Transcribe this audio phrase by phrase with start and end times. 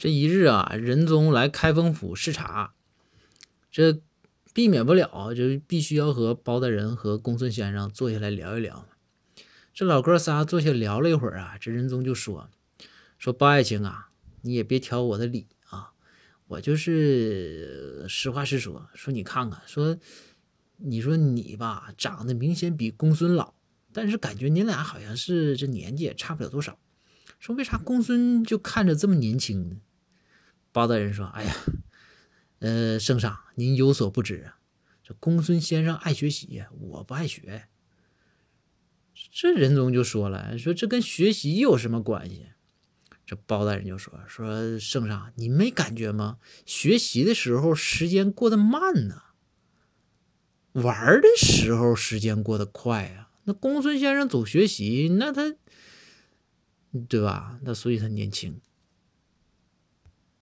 [0.00, 2.72] 这一日啊，仁宗来开封府视察，
[3.70, 4.00] 这
[4.54, 8.86] 避免不了，就必须要和包大人和公孙先生坐下来聊一聊。
[9.74, 12.48] 这老哥仨坐下聊了一会儿啊，这仁宗就说
[13.20, 14.08] ：“说包爱卿啊，
[14.40, 15.90] 你也别挑我的理啊，
[16.46, 18.88] 我就是实话实说。
[18.94, 19.98] 说你看看，说
[20.78, 23.52] 你说你吧，长得明显比公孙老，
[23.92, 26.78] 但是感觉你俩好像是这年纪也差不了多少。
[27.38, 29.76] 说为啥公孙就看着这么年轻呢？”
[30.72, 31.56] 包大人说：“哎呀，
[32.60, 34.58] 呃，圣上您有所不知啊，
[35.02, 37.68] 这公孙先生爱学习，我不爱学。”
[39.32, 42.46] 这仁宗就说了：“说这跟学习有什么关系？”
[43.26, 46.38] 这包大人就说：“说圣上，你没感觉吗？
[46.64, 49.22] 学习的时候时间过得慢呢，
[50.72, 53.30] 玩的时候时间过得快啊。
[53.44, 55.54] 那公孙先生总学习，那他，
[57.08, 57.58] 对吧？
[57.62, 58.60] 那所以他年轻。”